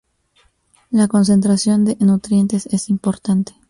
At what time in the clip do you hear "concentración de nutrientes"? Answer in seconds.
1.07-2.65